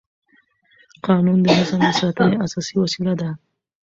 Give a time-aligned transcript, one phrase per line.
[1.05, 3.29] قانون د نظم د ساتنې اساسي وسیله ده.